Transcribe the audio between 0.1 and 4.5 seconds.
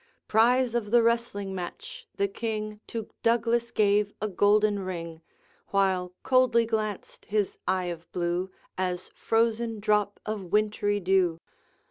Prize of the wrestling match, the King To Douglas gave a